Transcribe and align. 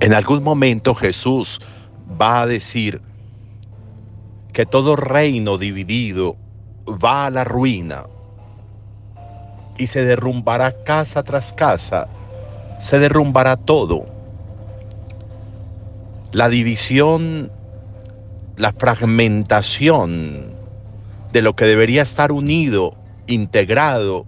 En 0.00 0.14
algún 0.14 0.42
momento 0.42 0.94
Jesús 0.94 1.60
va 2.20 2.40
a 2.40 2.46
decir 2.46 3.02
que 4.54 4.64
todo 4.64 4.96
reino 4.96 5.58
dividido 5.58 6.36
va 6.88 7.26
a 7.26 7.30
la 7.30 7.44
ruina 7.44 8.04
y 9.76 9.88
se 9.88 10.02
derrumbará 10.02 10.84
casa 10.84 11.22
tras 11.22 11.52
casa, 11.52 12.08
se 12.78 12.98
derrumbará 12.98 13.56
todo. 13.56 14.06
La 16.32 16.48
división, 16.48 17.52
la 18.56 18.72
fragmentación 18.72 20.54
de 21.30 21.42
lo 21.42 21.54
que 21.54 21.66
debería 21.66 22.00
estar 22.00 22.32
unido, 22.32 22.96
integrado, 23.26 24.24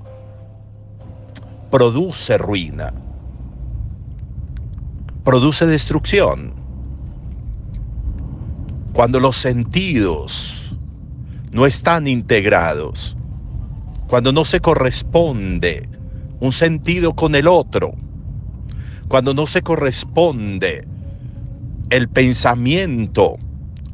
produce 1.70 2.36
ruina 2.36 2.92
produce 5.24 5.66
destrucción. 5.66 6.54
Cuando 8.92 9.20
los 9.20 9.36
sentidos 9.36 10.74
no 11.52 11.66
están 11.66 12.06
integrados, 12.06 13.16
cuando 14.08 14.32
no 14.32 14.44
se 14.44 14.60
corresponde 14.60 15.88
un 16.40 16.52
sentido 16.52 17.14
con 17.14 17.34
el 17.34 17.46
otro, 17.46 17.94
cuando 19.08 19.32
no 19.32 19.46
se 19.46 19.62
corresponde 19.62 20.86
el 21.90 22.08
pensamiento 22.08 23.38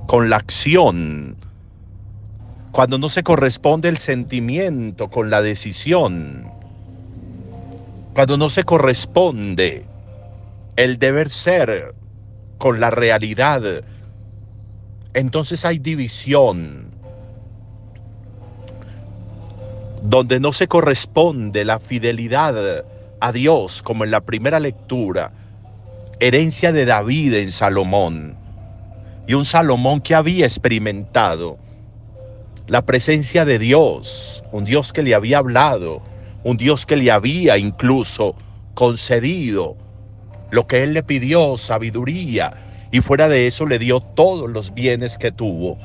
con 0.06 0.30
la 0.30 0.36
acción, 0.36 1.36
cuando 2.72 2.98
no 2.98 3.08
se 3.08 3.22
corresponde 3.22 3.88
el 3.88 3.98
sentimiento 3.98 5.08
con 5.08 5.30
la 5.30 5.42
decisión, 5.42 6.50
cuando 8.14 8.36
no 8.36 8.50
se 8.50 8.64
corresponde 8.64 9.84
el 10.78 11.00
deber 11.00 11.28
ser 11.28 11.92
con 12.56 12.78
la 12.78 12.92
realidad, 12.92 13.82
entonces 15.12 15.64
hay 15.64 15.80
división, 15.80 16.92
donde 20.02 20.38
no 20.38 20.52
se 20.52 20.68
corresponde 20.68 21.64
la 21.64 21.80
fidelidad 21.80 22.84
a 23.18 23.32
Dios, 23.32 23.82
como 23.82 24.04
en 24.04 24.12
la 24.12 24.20
primera 24.20 24.60
lectura, 24.60 25.32
herencia 26.20 26.70
de 26.70 26.84
David 26.84 27.34
en 27.34 27.50
Salomón, 27.50 28.36
y 29.26 29.34
un 29.34 29.44
Salomón 29.44 30.00
que 30.00 30.14
había 30.14 30.46
experimentado 30.46 31.58
la 32.68 32.82
presencia 32.82 33.44
de 33.44 33.58
Dios, 33.58 34.44
un 34.52 34.64
Dios 34.64 34.92
que 34.92 35.02
le 35.02 35.16
había 35.16 35.38
hablado, 35.38 36.02
un 36.44 36.56
Dios 36.56 36.86
que 36.86 36.94
le 36.94 37.10
había 37.10 37.58
incluso 37.58 38.36
concedido 38.74 39.76
lo 40.50 40.66
que 40.66 40.82
él 40.82 40.94
le 40.94 41.02
pidió, 41.02 41.58
sabiduría, 41.58 42.54
y 42.90 43.00
fuera 43.00 43.28
de 43.28 43.46
eso 43.46 43.66
le 43.66 43.78
dio 43.78 44.00
todos 44.00 44.48
los 44.50 44.72
bienes 44.72 45.18
que 45.18 45.30
tuvo. 45.30 45.78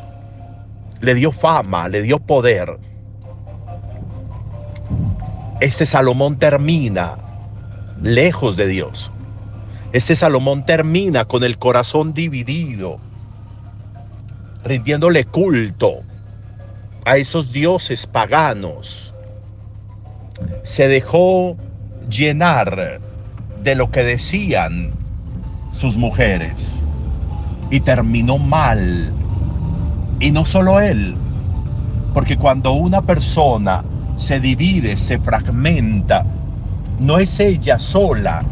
Le 1.01 1.15
dio 1.15 1.31
fama, 1.31 1.89
le 1.89 2.01
dio 2.01 2.19
poder. 2.19 2.77
Este 5.59 5.85
Salomón 5.85 6.37
termina 6.37 7.17
lejos 8.01 8.55
de 8.55 8.67
Dios. 8.67 9.11
Este 9.91 10.15
Salomón 10.15 10.65
termina 10.65 11.25
con 11.25 11.43
el 11.43 11.57
corazón 11.57 12.13
dividido, 12.13 12.99
rindiéndole 14.63 15.25
culto 15.25 16.01
a 17.05 17.17
esos 17.17 17.51
dioses 17.51 18.07
paganos. 18.07 19.13
Se 20.63 20.87
dejó 20.87 21.57
llenar 22.09 23.01
de 23.63 23.75
lo 23.75 23.89
que 23.91 24.03
decían 24.03 24.91
sus 25.71 25.97
mujeres. 25.97 26.85
Y 27.69 27.79
terminó 27.79 28.37
mal. 28.37 29.11
Y 30.19 30.31
no 30.31 30.45
solo 30.45 30.79
él, 30.79 31.15
porque 32.13 32.37
cuando 32.37 32.73
una 32.73 33.01
persona 33.01 33.83
se 34.15 34.39
divide, 34.39 34.95
se 34.95 35.17
fragmenta, 35.19 36.25
no 36.99 37.17
es 37.17 37.39
ella 37.39 37.79
sola, 37.79 38.43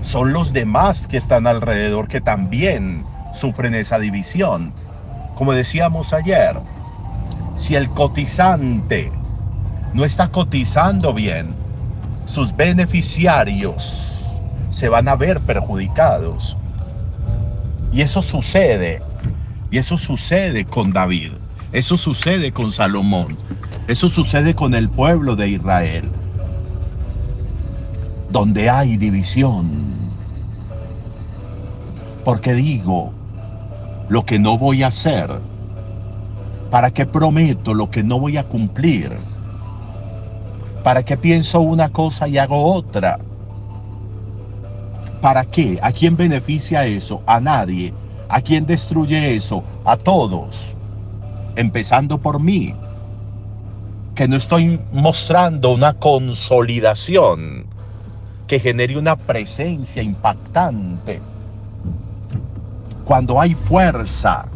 son 0.00 0.32
los 0.32 0.52
demás 0.52 1.08
que 1.08 1.16
están 1.16 1.46
alrededor 1.46 2.06
que 2.06 2.20
también 2.20 3.04
sufren 3.32 3.74
esa 3.74 3.98
división. 3.98 4.72
Como 5.34 5.52
decíamos 5.52 6.12
ayer, 6.12 6.58
si 7.56 7.74
el 7.74 7.90
cotizante 7.90 9.10
no 9.92 10.04
está 10.04 10.28
cotizando 10.28 11.12
bien, 11.12 11.54
sus 12.28 12.54
beneficiarios 12.54 14.38
se 14.70 14.88
van 14.88 15.08
a 15.08 15.16
ver 15.16 15.40
perjudicados. 15.40 16.56
Y 17.90 18.02
eso 18.02 18.20
sucede, 18.20 19.02
y 19.70 19.78
eso 19.78 19.96
sucede 19.96 20.66
con 20.66 20.92
David, 20.92 21.32
eso 21.72 21.96
sucede 21.96 22.52
con 22.52 22.70
Salomón, 22.70 23.36
eso 23.88 24.08
sucede 24.08 24.54
con 24.54 24.74
el 24.74 24.90
pueblo 24.90 25.36
de 25.36 25.48
Israel, 25.48 26.04
donde 28.30 28.68
hay 28.68 28.98
división. 28.98 29.70
Porque 32.24 32.52
digo 32.52 33.10
lo 34.10 34.26
que 34.26 34.38
no 34.38 34.58
voy 34.58 34.82
a 34.82 34.88
hacer, 34.88 35.30
para 36.70 36.90
que 36.90 37.06
prometo 37.06 37.72
lo 37.72 37.90
que 37.90 38.02
no 38.02 38.20
voy 38.20 38.36
a 38.36 38.44
cumplir 38.44 39.16
¿Para 40.82 41.04
qué 41.04 41.16
pienso 41.16 41.60
una 41.60 41.90
cosa 41.90 42.28
y 42.28 42.38
hago 42.38 42.62
otra? 42.74 43.18
¿Para 45.20 45.44
qué? 45.44 45.78
¿A 45.82 45.92
quién 45.92 46.16
beneficia 46.16 46.86
eso? 46.86 47.22
A 47.26 47.40
nadie. 47.40 47.92
¿A 48.28 48.40
quién 48.40 48.66
destruye 48.66 49.34
eso? 49.34 49.64
A 49.84 49.96
todos. 49.96 50.76
Empezando 51.56 52.18
por 52.18 52.40
mí. 52.40 52.74
Que 54.14 54.28
no 54.28 54.36
estoy 54.36 54.80
mostrando 54.92 55.72
una 55.72 55.94
consolidación 55.94 57.66
que 58.46 58.60
genere 58.60 58.96
una 58.96 59.16
presencia 59.16 60.02
impactante. 60.02 61.20
Cuando 63.04 63.40
hay 63.40 63.54
fuerza, 63.54 64.46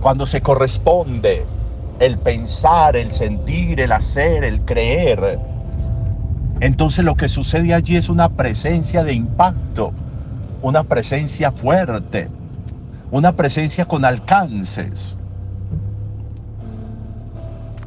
cuando 0.00 0.26
se 0.26 0.40
corresponde 0.40 1.46
el 1.98 2.18
pensar, 2.18 2.96
el 2.96 3.10
sentir, 3.10 3.80
el 3.80 3.92
hacer, 3.92 4.44
el 4.44 4.60
creer. 4.64 5.38
Entonces 6.60 7.04
lo 7.04 7.14
que 7.14 7.28
sucede 7.28 7.74
allí 7.74 7.96
es 7.96 8.08
una 8.08 8.28
presencia 8.28 9.04
de 9.04 9.14
impacto, 9.14 9.92
una 10.62 10.84
presencia 10.84 11.52
fuerte, 11.52 12.28
una 13.10 13.32
presencia 13.32 13.84
con 13.84 14.04
alcances. 14.04 15.16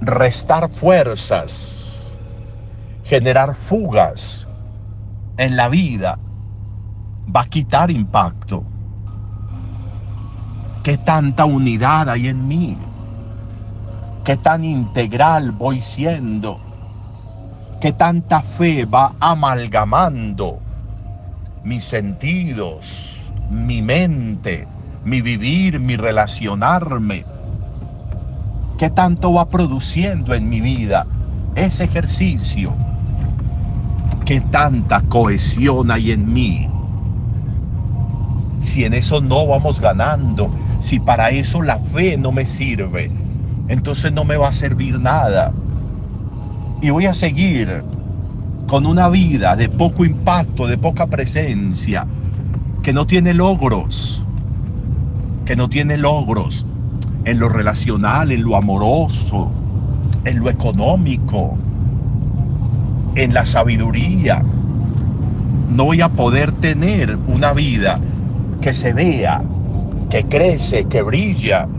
Restar 0.02 0.70
fuerzas, 0.70 2.18
generar 3.04 3.56
fugas 3.56 4.48
en 5.38 5.56
la 5.56 5.70
vida, 5.70 6.18
va 7.34 7.42
a 7.42 7.48
quitar 7.48 7.92
impacto. 7.92 8.64
¿Qué 10.84 10.98
tanta 10.98 11.46
unidad 11.46 12.10
hay 12.10 12.28
en 12.28 12.48
mí? 12.48 12.91
Qué 14.24 14.38
tan 14.38 14.64
integral 14.64 15.52
voy 15.52 15.82
siendo, 15.82 16.60
qué 17.80 17.92
tanta 17.92 18.42
fe 18.42 18.86
va 18.86 19.16
amalgamando 19.20 20.60
mis 21.64 21.84
sentidos, 21.84 23.20
mi 23.50 23.82
mente, 23.82 24.68
mi 25.04 25.22
vivir, 25.22 25.80
mi 25.80 25.96
relacionarme, 25.96 27.26
qué 28.78 28.90
tanto 28.92 29.34
va 29.34 29.50
produciendo 29.50 30.36
en 30.36 30.50
mi 30.50 30.62
vida 30.62 31.08
ese 31.56 31.86
ejercicio, 31.86 32.74
qué 34.26 34.40
tanta 34.42 35.02
cohesión 35.02 35.90
hay 35.90 36.12
en 36.12 36.32
mí. 36.32 36.70
Si 38.60 38.86
en 38.86 38.94
eso 38.94 39.22
no 39.22 39.48
vamos 39.48 39.80
ganando, 39.80 40.52
si 40.80 41.00
para 41.00 41.32
eso 41.32 41.64
la 41.64 41.78
fe 41.80 42.18
no 42.18 42.32
me 42.32 42.46
sirve, 42.46 43.12
entonces 43.72 44.12
no 44.12 44.26
me 44.26 44.36
va 44.36 44.50
a 44.50 44.52
servir 44.52 45.00
nada. 45.00 45.54
Y 46.82 46.90
voy 46.90 47.06
a 47.06 47.14
seguir 47.14 47.84
con 48.68 48.86
una 48.86 49.08
vida 49.08 49.56
de 49.56 49.70
poco 49.70 50.04
impacto, 50.04 50.68
de 50.68 50.78
poca 50.78 51.08
presencia, 51.08 52.06
que 52.84 52.92
no 52.92 53.08
tiene 53.08 53.34
logros, 53.34 54.26
que 55.46 55.56
no 55.56 55.70
tiene 55.70 55.96
logros 55.96 56.66
en 57.24 57.40
lo 57.40 57.48
relacional, 57.48 58.34
en 58.34 58.44
lo 58.44 58.58
amoroso, 58.58 59.50
en 60.26 60.40
lo 60.40 60.50
económico, 60.50 61.58
en 63.16 63.34
la 63.34 63.46
sabiduría. 63.46 64.44
No 65.70 65.86
voy 65.86 66.02
a 66.02 66.10
poder 66.10 66.52
tener 66.52 67.18
una 67.28 67.54
vida 67.54 68.02
que 68.60 68.74
se 68.74 68.92
vea, 68.92 69.42
que 70.10 70.26
crece, 70.26 70.84
que 70.86 71.02
brilla, 71.04 71.70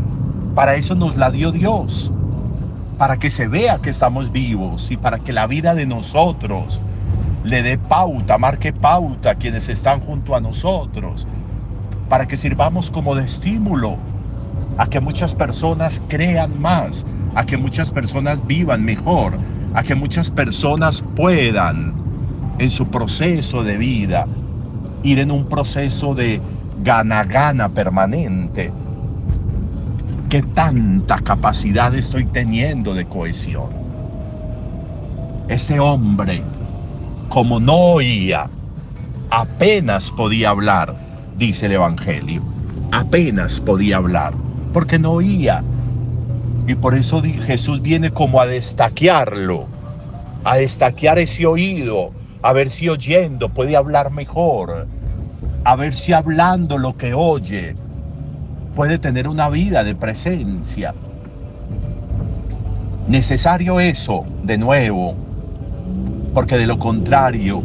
para 0.55 0.77
eso 0.77 0.95
nos 0.95 1.17
la 1.17 1.31
dio 1.31 1.53
Dios, 1.53 2.13
para 2.99 3.17
que 3.19 3.31
se 3.31 3.49
vea 3.49 3.79
que 3.79 3.91
estamos 3.91 4.31
vivos 4.31 4.91
y 4.91 4.97
para 4.97 5.19
que 5.19 5.33
la 5.33 5.47
vida 5.47 5.75
de 5.75 5.87
nosotros 5.87 6.83
le 7.45 7.63
dé 7.63 7.79
pauta, 7.79 8.39
marque 8.39 8.73
pauta 8.73 9.31
a 9.31 9.35
quienes 9.35 9.69
están 9.69 10.01
junto 10.01 10.37
a 10.37 10.41
nosotros, 10.41 11.27
para 12.09 12.27
que 12.27 12.37
sirvamos 12.37 12.91
como 12.91 13.15
de 13.15 13.25
estímulo 13.25 13.97
a 14.79 14.87
que 14.87 15.01
muchas 15.01 15.35
personas 15.35 16.03
crean 16.09 16.61
más, 16.61 17.07
a 17.35 17.45
que 17.45 17.57
muchas 17.57 17.91
personas 17.91 18.47
vivan 18.47 18.85
mejor, 18.85 19.35
a 19.75 19.83
que 19.83 19.95
muchas 19.95 20.31
personas 20.31 21.03
puedan 21.17 21.93
en 22.59 22.71
su 22.71 22.87
proceso 22.89 23.65
de 23.65 23.79
vida 23.79 24.27
ir 25.03 25.19
en 25.19 25.31
un 25.31 25.47
proceso 25.47 26.15
de 26.15 26.41
gana-gana 26.83 27.69
permanente. 27.71 28.73
¿Qué 30.33 30.41
tanta 30.41 31.19
capacidad 31.19 31.95
estoy 31.95 32.25
teniendo 32.25 32.95
de 32.95 33.05
cohesión? 33.05 33.69
Este 35.47 35.79
hombre, 35.79 36.43
como 37.29 37.61
no 37.61 37.75
oía, 37.75 38.49
apenas 39.29 40.11
podía 40.13 40.49
hablar, 40.49 40.95
dice 41.37 41.67
el 41.67 41.73
Evangelio. 41.73 42.41
Apenas 42.93 43.61
podía 43.61 43.99
hablar, 43.99 44.33
porque 44.73 44.99
no 44.99 45.11
oía. 45.11 45.63
Y 46.67 46.77
por 46.77 46.95
eso 46.95 47.21
Jesús 47.21 47.83
viene 47.83 48.11
como 48.11 48.41
a 48.41 48.47
destaquearlo, 48.47 49.67
a 50.45 50.57
destaquear 50.57 51.19
ese 51.19 51.45
oído, 51.45 52.11
a 52.41 52.55
ver 52.55 52.71
si 52.71 52.89
oyendo 52.89 53.51
puede 53.51 53.77
hablar 53.77 54.11
mejor, 54.11 54.87
a 55.65 55.77
ver 55.77 55.93
si 55.93 56.15
hablando 56.15 56.79
lo 56.79 56.97
que 56.97 57.13
oye 57.13 57.75
puede 58.75 58.99
tener 58.99 59.29
una 59.29 59.49
vida 59.49 59.85
de 59.85 59.95
presencia. 59.95 60.95
Necesario 63.09 63.81
eso, 63.81 64.25
de 64.43 64.59
nuevo, 64.59 65.15
porque 66.35 66.57
de 66.57 66.67
lo 66.67 66.79
contrario, 66.79 67.63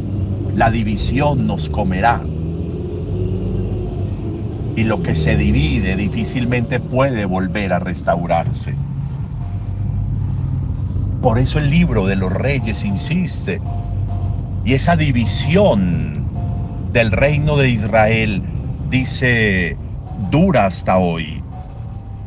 la 0.55 0.69
división 0.69 1.47
nos 1.47 1.69
comerá. 1.69 2.21
Y 4.75 4.83
lo 4.83 5.01
que 5.01 5.15
se 5.15 5.37
divide 5.37 5.95
difícilmente 5.95 6.79
puede 6.79 7.25
volver 7.25 7.73
a 7.73 7.79
restaurarse. 7.79 8.75
Por 11.21 11.39
eso 11.39 11.59
el 11.59 11.69
libro 11.69 12.05
de 12.05 12.15
los 12.15 12.31
reyes 12.31 12.83
insiste. 12.83 13.59
Y 14.65 14.73
esa 14.73 14.95
división 14.95 16.27
del 16.91 17.11
reino 17.11 17.57
de 17.57 17.69
Israel 17.69 18.43
dice, 18.89 19.77
dura 20.29 20.65
hasta 20.65 20.97
hoy. 20.97 21.41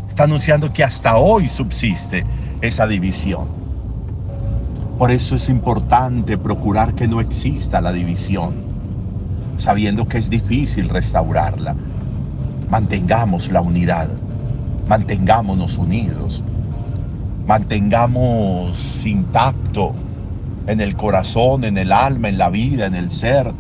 Está 0.09 0.25
anunciando 0.25 0.73
que 0.73 0.85
hasta 0.85 1.17
hoy 1.17 1.49
subsiste 1.49 2.25
esa 2.61 2.87
división. 2.87 3.49
Por 4.99 5.11
eso 5.11 5.37
es 5.37 5.49
importante 5.49 6.37
procurar 6.37 6.95
que 6.95 7.09
no 7.09 7.21
exista 7.21 7.81
la 7.81 7.93
división, 7.93 8.55
sabiendo 9.57 10.07
que 10.07 10.19
es 10.19 10.29
difícil 10.29 10.89
restaurarla. 10.89 11.75
Mantengamos 12.69 13.51
la 13.51 13.61
unidad, 13.61 14.09
mantengámonos 14.87 15.79
unidos, 15.79 16.45
mantengamos 17.47 19.05
intacto 19.07 19.95
en 20.67 20.81
el 20.81 20.95
corazón, 20.97 21.65
en 21.65 21.79
el 21.79 21.93
alma, 21.93 22.29
en 22.29 22.39
la 22.39 22.51
vida, 22.51 22.87
en 22.87 22.95
el 22.95 23.11
ser, 23.11 23.53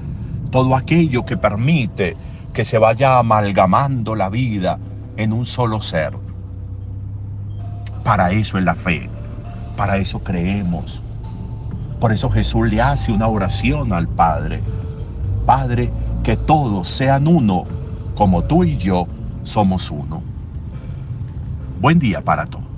todo 0.50 0.76
aquello 0.76 1.24
que 1.24 1.36
permite 1.36 2.16
que 2.52 2.64
se 2.64 2.78
vaya 2.78 3.18
amalgamando 3.18 4.14
la 4.14 4.28
vida 4.28 4.78
en 5.16 5.32
un 5.32 5.46
solo 5.46 5.80
ser. 5.80 6.12
Para 8.04 8.32
eso 8.32 8.58
es 8.58 8.64
la 8.64 8.74
fe, 8.74 9.08
para 9.76 9.98
eso 9.98 10.20
creemos. 10.20 11.02
Por 12.00 12.12
eso 12.12 12.30
Jesús 12.30 12.68
le 12.68 12.80
hace 12.80 13.12
una 13.12 13.28
oración 13.28 13.92
al 13.92 14.08
Padre. 14.08 14.62
Padre, 15.44 15.92
que 16.22 16.36
todos 16.36 16.88
sean 16.88 17.26
uno, 17.26 17.64
como 18.14 18.42
tú 18.44 18.64
y 18.64 18.76
yo 18.76 19.06
somos 19.42 19.90
uno. 19.90 20.22
Buen 21.80 21.98
día 21.98 22.22
para 22.22 22.46
todos. 22.46 22.69